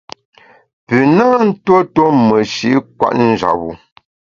Pü 0.85 0.97
na 1.15 1.25
ntuo 1.47 1.79
tuo 1.93 2.07
meshi’ 2.27 2.71
kwet 2.97 3.15
njap-bu. 3.29 3.69